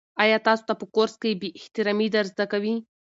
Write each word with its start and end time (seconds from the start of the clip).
آیا 0.23 0.37
تاسو 0.45 0.63
ته 0.67 0.73
په 0.79 0.85
کورس 0.95 1.15
کې 1.21 1.39
بې 1.41 1.49
احترامي 1.59 2.07
در 2.15 2.25
زده 2.31 2.45
کوي؟ 2.51 2.75